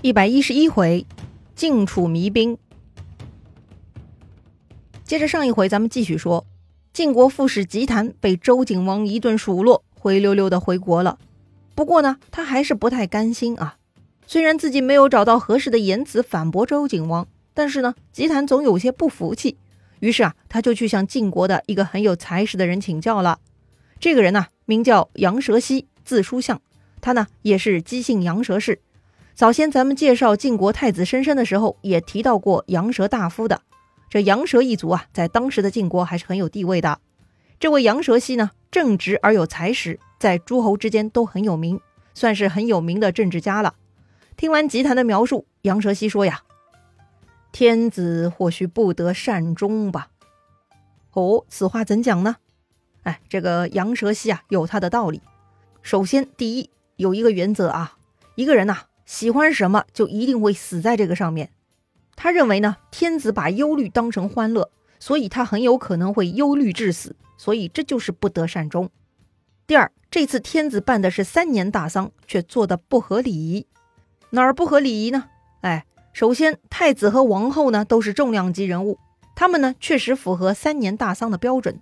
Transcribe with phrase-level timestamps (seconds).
[0.00, 1.04] 一百一十一回，
[1.56, 2.56] 晋楚迷兵。
[5.04, 6.46] 接着上一回，咱们继续说，
[6.92, 11.18] 晋国副使吉谈被周景王一顿数落，灰溜溜的回国了。
[11.74, 13.78] 不过呢，他还是不太甘心啊。
[14.24, 19.56] 虽然自己没有找到合适的言辞反驳周景王，但是呢，吉谈总有些不服气。
[19.98, 23.40] 于是啊，他就去向晋国的一个很有才识的人请教了。
[23.98, 26.62] 这个人呢，名叫杨蛇溪，字叔向，
[27.00, 28.80] 他呢也是姬姓杨蛇氏。
[29.38, 33.62] 早先咱们介绍晋国太子申申的时候，也提到过杨蛇大夫的。
[34.10, 36.98] 这杨蛇一族啊，在当时的晋国还是很有地位的。
[37.60, 41.80] 这位杨蛇溪呢，正直而有才识，在诸侯之间都很有名，
[42.14, 43.76] 算是很有名的政治家了。
[44.36, 46.42] 听完吉谈的描述，杨蛇溪说呀
[47.52, 50.08] ：“天子或许不得善终吧？”
[51.14, 52.38] 哦，此话怎讲呢？
[53.04, 55.22] 哎，这个杨蛇溪啊，有他的道理。
[55.80, 57.98] 首先，第一有一个原则啊，
[58.34, 58.86] 一个人呐。
[59.08, 61.50] 喜欢什么就一定会死在这个上面。
[62.14, 68.90] 他认为呢，天子把忧虑当成欢乐，所以他很有可能会忧虑致死，所以这就是不得善终。
[69.66, 73.66] 第二，这次天子办的是三年大丧，却做的不合礼仪，
[74.28, 75.24] 哪儿不合礼仪呢？
[75.62, 78.98] 哎，首先太子和王后呢都是重量级人物，
[79.34, 81.80] 他们呢确实符合三年大丧的标准。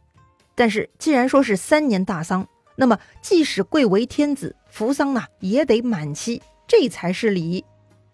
[0.54, 6.40] 但是既然说是三年大丧，那么即使贵为天子，服丧呢也得满期。
[6.66, 7.64] 这才是礼。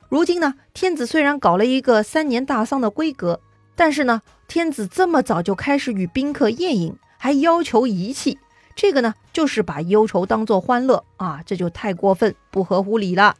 [0.08, 3.41] 如今呢，天子虽然搞了一个三年大丧的规格，
[3.75, 8.39] 但是呢，天子这么早就开始与宾客宴饮，还要求仪器，
[8.77, 13.34] 这个呢，就是把忧愁当做欢乐啊，这就太过分，不合乎礼了。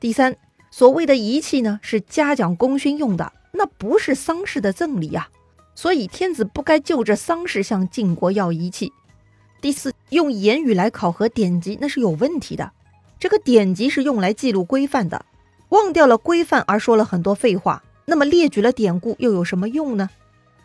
[0.00, 0.36] 第三，
[0.70, 5.28] 所谓的仪器呢，是嘉奖功勋用的，那不是丧事的赠礼啊，
[5.76, 8.92] 所以天子不该就着丧事向晋国要仪器。
[9.60, 12.72] 第四，用言语来考核典籍，那是有问题的。
[13.18, 15.24] 这个典籍是用来记录规范的，
[15.70, 20.10] 忘掉了规范而说了很多废话，那么列举了典故又有什么用呢？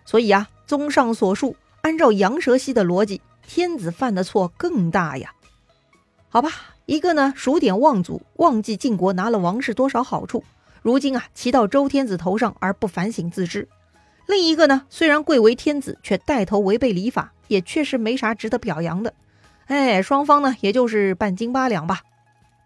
[0.06, 5.34] 所以啊，综上所述，按照杨蛇溪的逻辑，天子犯的错更大呀。
[6.28, 6.50] 好吧，
[6.86, 10.44] 一个呢数典忘祖，忘记晋国拿了王室多少好处，
[10.82, 13.68] 如今啊骑到周天子头上而不反省自知；
[14.28, 19.14] 另一个呢虽然贵为天子，却带头违背礼法，也确实没啥值得表扬的。
[19.68, 22.02] 哎，双方呢也就是半斤八两吧。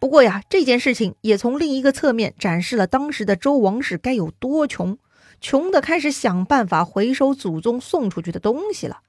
[0.03, 4.97] 不过呀，这件事情也从另一个侧面展示了当时的周王室该有多穷，
[5.39, 8.99] 穷的开始想办法回收祖宗送出去的东西了。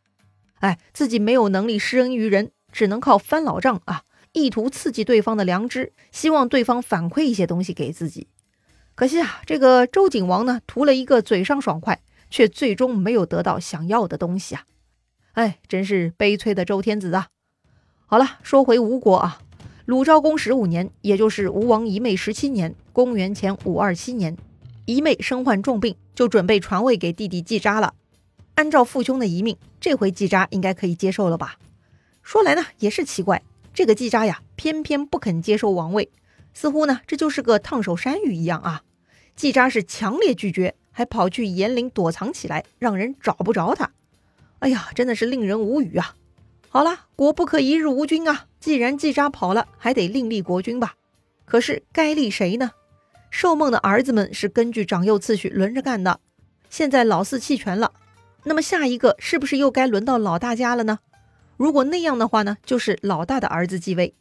[0.60, 8.28] 哎，自己没有能力施恩于人，只能靠翻老账啊，意图刺激对方的良知，希望对方反馈一些东西给自己。
[8.94, 12.00] 可惜啊，这个周景王呢，图了一个嘴上爽快，
[12.30, 14.62] 却最终没有得到想要的东西啊！
[15.32, 17.26] 哎，真是悲催的周天子啊！
[18.06, 19.40] 好了，说回吴国啊。
[19.86, 24.34] 鲁昭公十五年，也就是吴王仪妹十七年，公元前五二七年，
[24.86, 27.92] 仪妹身患重病，就准备传位给弟弟季札了。
[28.54, 31.58] 按照父兄的遗命，这回季札应该可以接受了吧？
[32.22, 33.42] 说来呢，也是奇怪，
[33.74, 36.10] 这个季札呀，偏偏不肯接受王位，
[36.54, 38.84] 似乎呢，这就是个烫手山芋一样啊。
[39.36, 43.90] 季札是强烈拒绝，还跑去岩陵躲藏起来，让人找不着他。
[44.60, 46.16] 哎呀，真的是令人无语啊！
[46.74, 48.46] 好了，国不可一日无君啊！
[48.58, 50.94] 既然季札跑了，还得另立国君吧？
[51.44, 52.72] 可是该立谁呢？
[53.30, 56.18] 寿梦的儿子们是根据长幼次序轮着干的，
[56.68, 57.92] 现在老四弃权了，
[58.42, 60.98] 那么下一个是不是又该轮到老大家了呢？
[61.56, 64.12] 如果那样的话呢，就是老大的儿子继位。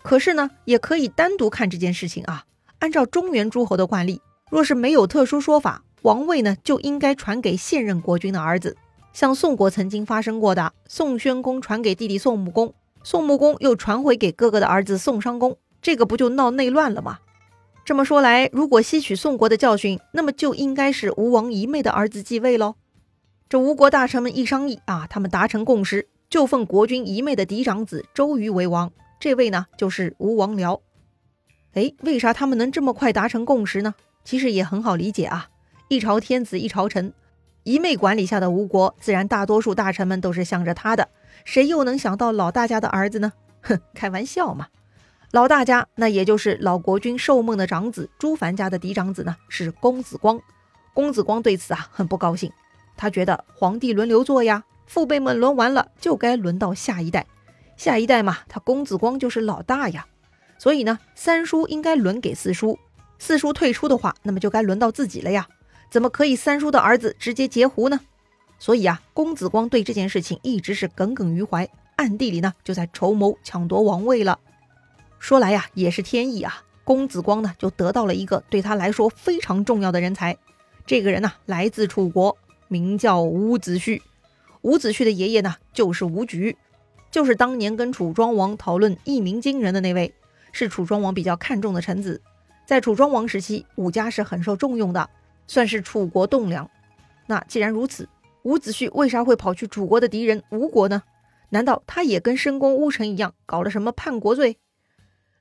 [0.00, 2.46] 可是呢，也可以单独看这件事情啊。
[2.78, 8.78] 按照中原诸侯的惯例，若是没有特殊说法，王位呢就应该传给现任国君的儿子。
[9.12, 17.18] 像宋国曾经发生过的，宋宣公传给弟弟宋穆公，宋穆公又传回给哥哥的儿子宋商公，这个不就闹内乱了吗？
[17.84, 22.74] 这么说来，如果吸取宋国的教训，那么就应该是吴王一妹的儿子继位喽。
[23.48, 30.80] 这吴国大臣们一商议啊，他们达成共识，就奉国君一妹的嫡长子周瑜为王，这位呢就是吴王僚。
[31.72, 33.94] 哎，为啥他们能这么快达成共识呢？
[34.22, 35.48] 其实也很好理解啊，
[35.88, 37.12] 一朝天子一朝臣。
[37.64, 41.08] 一妹管理下的吴国，自然大多数大臣们都是向着他的。
[41.44, 43.32] 谁又能想到老大家的儿子呢？
[43.62, 44.68] 哼，开玩笑嘛！
[45.30, 50.40] 老大家那也就是老国君寿梦的长子朱凡家的嫡长子呢，是公子光。
[50.94, 52.50] 公子光对此啊很不高兴，
[52.96, 57.26] 他觉得皇帝轮流做呀，父辈们轮完了就该轮到下一代，
[57.76, 60.06] 下一代嘛，他公子光就是老大呀。
[60.58, 62.78] 所以呢，三叔应该轮给四叔，
[63.18, 65.46] 四叔退出的话，那么就该轮到自己了呀。
[65.90, 68.00] 怎么可以三叔的儿子直接截胡呢？
[68.58, 74.38] 所以啊，公子光对这件事情一直是耿耿于怀，暗地里呢就在筹谋抢夺王位了。
[75.18, 76.62] 说来呀，也是天意啊！
[76.84, 80.36] 公子光呢就得到了一个对他来说非常重要的人才。
[80.86, 82.36] 这个人呢来自楚国，
[82.68, 84.00] 名叫伍子胥。
[84.62, 86.56] 伍子胥的爷爷呢就是伍举，
[87.10, 90.12] 就是当年跟楚庄王讨论一鸣惊人的那位，
[90.50, 92.20] 是楚庄王比较看重的臣子。
[92.66, 95.08] 在楚庄王时期，伍家是很受重用的，
[95.48, 96.70] 算是楚国栋梁。
[97.26, 98.08] 那既然如此，
[98.44, 101.02] 伍子胥为啥会跑去楚国的敌人吴国呢？
[101.50, 104.58] 难道他也跟申公乌臣一样搞了什么叛国罪？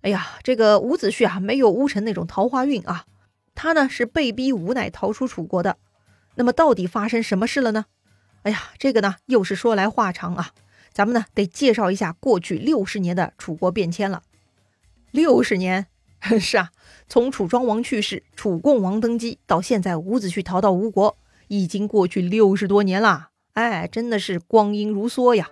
[0.01, 3.05] 哎呀，这个伍子胥啊，没有乌臣那种桃花运啊，
[3.53, 5.77] 他呢是被逼无奈逃出楚国的。
[6.35, 7.85] 那么到底发生什么事了呢？
[8.43, 10.51] 哎呀，这个呢又是说来话长啊，
[10.93, 14.23] 咱们呢得介绍一下过去六十年的楚国变迁了。
[15.11, 15.87] 六十年，
[16.39, 16.69] 是啊，
[17.07, 21.15] 从楚庄王去世、楚共王登基到现在伍子胥逃到吴国，
[21.47, 23.29] 已经过去六十多年了。
[23.53, 25.47] 哎，真的是光阴如梭呀。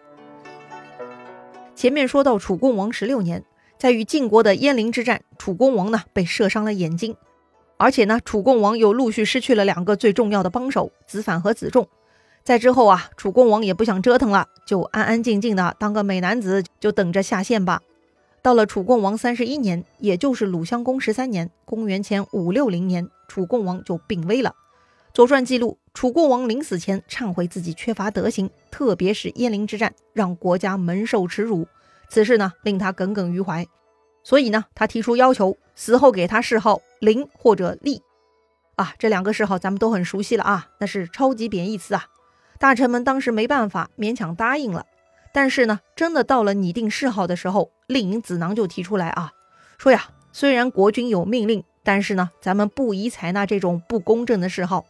[1.76, 3.44] 前面说到楚共王十六年，
[3.78, 7.16] 在与晋国的鄢陵之战，楚共王呢被射伤了眼睛，
[7.78, 11.88] 而且呢，楚共王又陆续失去了两个最重要的帮手子反和子重。
[12.44, 17.82] 在之后啊，楚共王也不想折腾了，就安安静静的当个美男子，就等着下线吧。
[18.46, 24.52] 到了楚共王三十一年，也就是鲁襄公十三年（公元前五六零年），楚共王就病危了。
[25.16, 25.80] 《左传》记录。
[25.96, 31.68] 楚共王临死前忏悔自己缺乏德行，特别是鄢陵之战让国家蒙受耻辱，
[32.08, 33.66] 此事呢令他耿耿于怀，
[34.24, 38.04] 所以呢他提出要求，死后给他谥号陵或者厉。
[38.76, 42.06] 啊，这两个谥号咱们都很熟悉了啊，那是超级贬义词啊。
[42.60, 44.86] 大臣们当时没办法，勉强答应了。
[45.36, 49.34] 但是呢，真的到了拟定谥号的时候，令尹子囊就提出来啊，
[49.78, 54.86] 说呀，虽然国君有命令，但是呢，咱们不宜采纳这种不公正的谥号。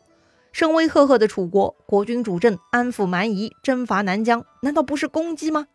[0.51, 5.65] 声威赫赫的楚国国君主政，安抚蛮夷，征伐南疆，难道不是功绩吗？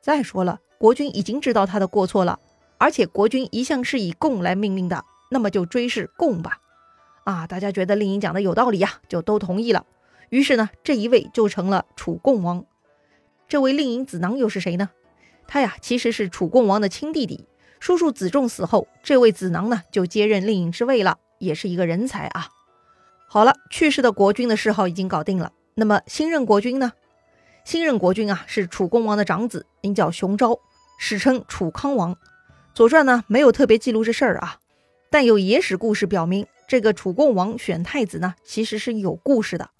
[0.00, 2.40] 再说了，国君已经知道他的过错了，
[2.78, 6.56] 而且国君一向是以贡来命令的，那么就追谥贡吧。
[7.24, 9.84] 啊，大家觉得令尹讲的有道理呀，就都同意了。
[10.30, 12.64] 于是呢，这一位就成了楚共王。
[13.54, 14.90] 这位令尹子囊又是谁呢？
[15.46, 17.46] 他呀，其实是楚共王的亲弟弟。
[17.78, 22.48] 叔叔子重死后，这位子囊呢就接任令尹之位了，也是一个人才啊。
[23.28, 25.52] 好了，去世的国君的谥号已经搞定了。
[25.76, 26.94] 那么新任国君呢？
[27.64, 30.58] 新任国君啊，是楚共王的长子，名叫熊昭，
[30.98, 32.12] 史称楚康王。
[32.74, 34.56] 《左传》呢没有特别记录这事儿啊，
[35.12, 39.70] 但有野史故事表明，这个楚共王选太子呢，其实是有故事的。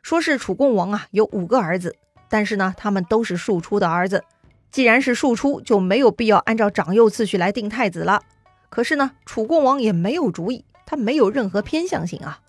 [0.00, 1.94] 说是楚共王啊有五个儿子，
[2.32, 4.24] 但是呢他们都是庶出的儿子。
[4.70, 8.22] 既然是庶出，就没有必要按照长幼次序来定太子了。
[8.70, 12.40] 可是呢，楚共王也没有主意，他没有任何偏向性啊。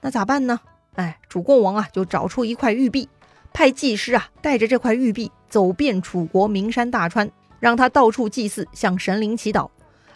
[0.00, 0.58] 那咋办呢？
[0.96, 3.08] 哎，楚共王啊，就找出一块玉璧，
[3.52, 7.30] 派祭师啊带着这块玉璧走遍楚国名山大川，
[7.60, 9.68] 让他到处祭祀，向神灵祈祷。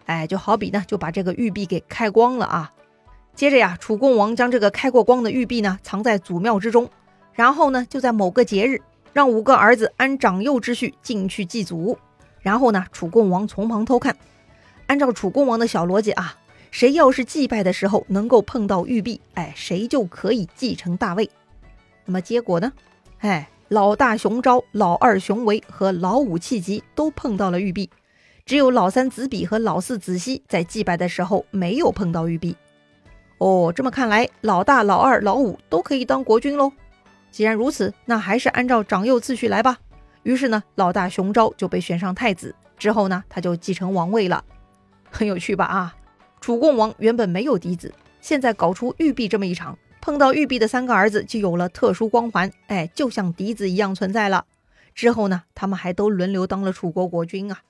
[0.07, 2.73] 哎，就好比呢，就把这个玉璧给开光了啊。
[3.37, 6.91] 接着呀，楚共王将这个开过光的玉璧呢藏在祖庙之中，
[7.35, 11.99] 然后呢，就在某个节日，让五个儿子按长幼之序进去祭祖，
[12.41, 14.17] 然后呢，楚共王从旁偷看。
[14.87, 16.37] 按照楚共王的小逻辑啊。
[16.71, 21.29] 谁要是祭拜的时候能够碰到玉璧，哎，谁就可以继承大位。
[22.07, 22.73] 那么结果呢？
[23.19, 27.91] 哎，老大熊昭、老二熊维和老五弃疾都碰到了玉璧，
[28.47, 32.57] 只有老三子比和老四子熙在祭拜的时候没有碰到玉璧。
[33.37, 36.73] 哦，这么看来，老大、老二、老五都可以当国君喽。
[37.33, 39.79] 既然如此，那还是按照长幼次序来吧。
[40.23, 44.45] 于是呢，老大熊昭就被选上太子，之后呢，他就继承王位了。
[45.11, 45.65] 很有趣吧？
[45.65, 45.97] 啊。
[46.41, 54.45] 楚共王原本没有嫡子，现在搞出玉璧这么一场，碰到玉璧的三个儿子就有了特殊光环，哎，就像嫡子一样存在了。
[54.95, 57.61] 之后呢，他们还都轮流当了楚国国君啊。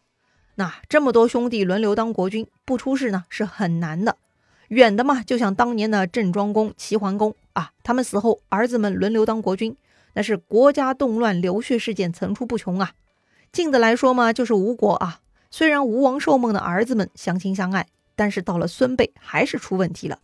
[0.57, 4.16] 那这么多兄弟轮流当国君，不出事呢是很难的。
[4.73, 9.76] 远的嘛，就像当年的郑庄公、齐桓公啊，他们死后儿子们轮流当国君，
[10.14, 12.93] 那是国家动乱、流血事件层出不穷啊。
[13.52, 17.87] 近的来说嘛，就是吴国啊，虽然吴王寿梦的儿子们相亲相爱。
[18.14, 20.19] 但是到了孙辈还是出问题了，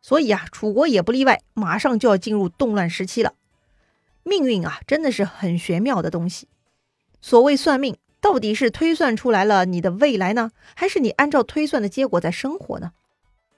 [0.00, 3.34] 所以啊，楚国也不例外，马上就要进入动乱时期了。
[4.22, 6.46] 命运啊，真的是很玄妙的东西。
[7.20, 12.92] 所谓算命，到底是推算出来了你的未来呢，还是你按照推算的结果在生活呢？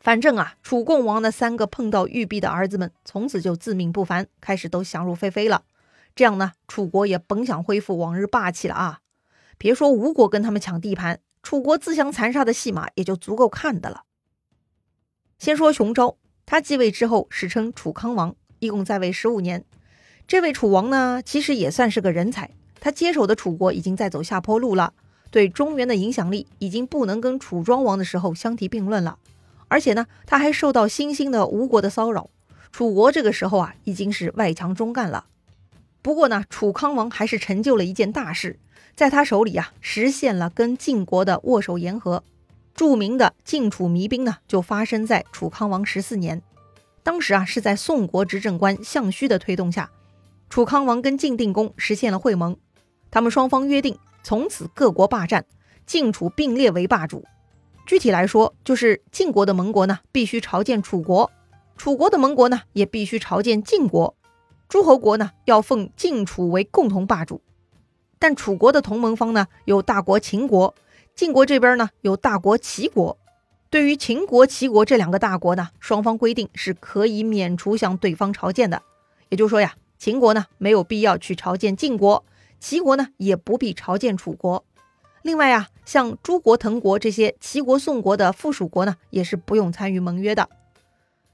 [0.05, 5.63] 反正啊，楚共王的三个碰到玉璧的儿子们，从此就自命不凡，开始都想入非非了。
[6.15, 9.01] 这样呢，楚国也甭想恢复往日霸气了啊！
[9.57, 11.21] 别说吴国跟他们抢地盘。
[11.43, 14.03] 楚国自相残杀的戏码也就足够看的了。
[15.39, 19.65] 先说熊昭，他继位之后史称楚康王，一共在位十五年。
[20.27, 22.51] 这位楚王呢，其实也算是个人才。
[22.79, 24.93] 他接手的楚国已经在走下坡路了，
[25.31, 29.19] 对中原的影响力已经不能跟楚庄王的时候相提并论了。
[29.75, 32.31] 而且呢，他还受到新兴的吴国的骚扰。
[32.71, 35.27] 楚国这个时候啊，已经是外强中干了。
[36.01, 38.61] 不过呢，楚康王还是成就了一件大事，
[38.95, 42.23] 在他手里啊，实现了跟晋国的握手言和。
[42.73, 46.41] 著名的晋楚弭兵呢，就发生在楚康王十四年。
[47.03, 49.91] 当时啊，是在宋国执政官项须的推动下，
[50.49, 52.57] 楚康王跟晋定公实现了会盟。
[53.11, 55.45] 他们双方约定，从此各国霸占，
[55.85, 57.25] 晋楚并列为霸主。
[57.87, 61.31] 具体来说，就是晋国的盟国呢，必须朝见楚国；
[61.77, 64.17] 楚国的盟国呢，也必须朝见晋国。
[64.69, 67.43] 诸侯国呢，要奉晋楚为共同霸主。
[68.19, 70.75] 但楚国的同盟方呢，有大国秦国；
[71.15, 73.19] 晋国这边呢，有大国齐国。
[73.69, 78.83] 对于秦国、齐国这两个大国呢，双方规定是可以免除向对方朝见的。
[79.29, 82.25] 也就是说呀，秦国呢，没有必要去朝见晋国；
[82.59, 84.65] 齐国呢，也不必朝见楚国。
[85.25, 90.51] 另外呀，像诸国、滕国这些齐国、宋国的附属国呢，也是不用参与盟约的。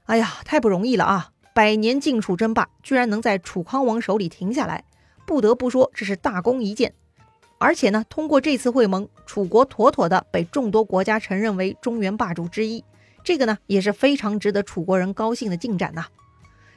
[0.05, 1.31] 哎呀，太不容易了啊！
[1.53, 4.85] 百年晋楚争霸居然能在楚康王手里停下来，
[5.27, 6.93] 不得不说这是大功一件。
[7.57, 12.81] 而且呢，通过这次会盟，楚国妥妥的被众多国家承认为中原霸主之一，
[13.25, 16.05] 这个呢也是非常值得楚国人高兴的进展呐。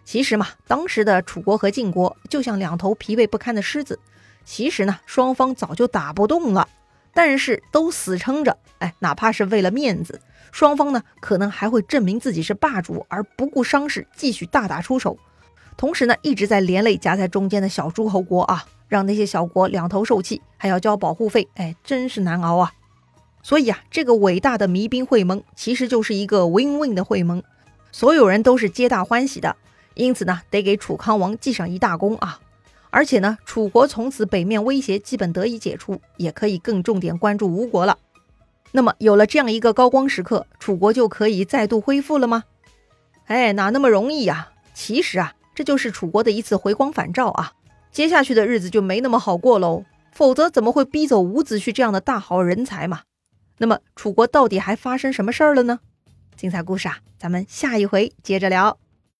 [0.04, 4.00] 其实嘛，当时的楚国和晋国就像两头疲惫不堪的狮子，
[4.44, 6.68] 其实呢，双方早就打不动了。
[7.14, 15.16] 但是都死撑着，哎，哪怕是为了面子，双方呢可能还会证明自己是霸主，而不顾伤势继续大打出手。
[15.76, 22.72] 同时呢，一直在连累夹在中间的小诸侯国啊，让那些小国两头受气，还要交保护费，哎，真是难熬啊。
[23.42, 27.42] 所以啊，这个伟大的弭兵会盟其实就是一个 win-win 的会盟，
[27.92, 29.56] 所有人都是皆大欢喜的。
[29.94, 32.40] 因此呢，得给楚康王记上一大功啊。
[32.94, 37.98] 而且呢，楚国从此北面威胁基本得以解除，也可以更重点关注吴国了。
[38.70, 42.44] 那么有了这样一个高光时刻，楚国就可以再度恢复了吗？
[43.26, 44.50] 哎，哪那么容易呀？
[44.74, 47.54] 其实啊，这就是楚国的一次回光返照啊。
[47.90, 53.00] 接下去的日子就没那么好过喽，否则怎么会逼走伍子胥这样的大好人才嘛？
[53.58, 55.80] 那么楚国到底还发生什么事儿了呢？
[56.36, 58.78] 精彩故事啊，咱们下一回接着聊。